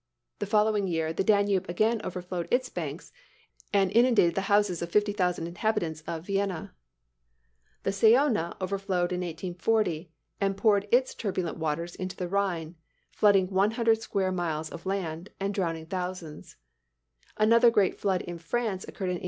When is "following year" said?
0.47-1.13